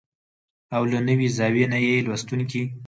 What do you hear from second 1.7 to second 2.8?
نه يې لوستونکي